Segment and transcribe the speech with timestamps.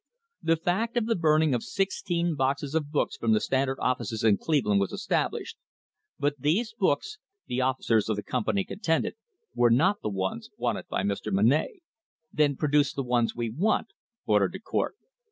[0.41, 4.37] The fact of the burning of sixteen boxes of books from the Standard offices in
[4.39, 5.57] Cleveland was estab lished,
[6.17, 9.13] but these books, the officers of the company contended,
[9.53, 11.31] were not the ones wanted by Mr.
[11.31, 11.81] Monnett.
[12.33, 13.89] "Then produce the ones we want,"
[14.25, 14.95] ordered the court.